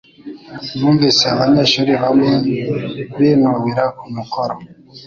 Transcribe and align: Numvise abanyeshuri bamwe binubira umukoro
Numvise 0.77 1.23
abanyeshuri 1.33 1.91
bamwe 2.01 2.29
binubira 3.17 3.85
umukoro 4.07 4.55